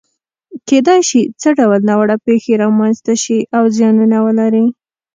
[0.67, 4.65] کېدای شي څه ډول ناوړه پېښې رامنځته شي او زیانونه ولري؟